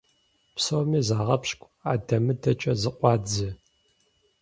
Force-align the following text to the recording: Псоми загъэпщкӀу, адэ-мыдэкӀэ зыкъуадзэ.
Псоми 0.55 0.99
загъэпщкӀу, 1.07 1.71
адэ-мыдэкӀэ 1.91 2.73
зыкъуадзэ. 2.81 3.49